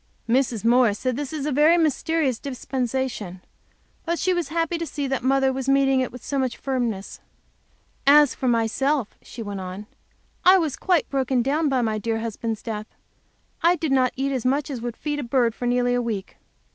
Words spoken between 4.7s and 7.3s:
to see that Mother was meeting it with so much firmness.